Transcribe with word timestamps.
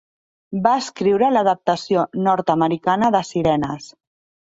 Va 0.63 0.71
escriure 0.83 1.29
l'adaptació 1.35 2.07
nord-americana 2.31 3.15
de 3.19 3.25
"Sirenes". 3.33 3.97